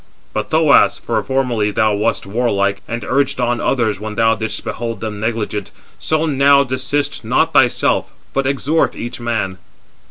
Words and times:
But, 0.33 0.49
Thoas—for 0.49 1.21
formerly 1.21 1.69
thou 1.69 1.93
wast 1.93 2.25
warlike, 2.25 2.81
and 2.87 3.03
urged 3.03 3.39
on 3.39 3.61
others 3.61 3.99
when 3.99 4.15
thou 4.15 4.33
didst 4.33 4.63
behold 4.63 4.99
them 4.99 5.19
negligent—so 5.19 6.25
now 6.25 6.63
desist 6.63 7.23
not 7.23 7.53
thyself, 7.53 8.11
but 8.33 8.47
exhort 8.47 8.95
each 8.95 9.19
man." 9.19 9.59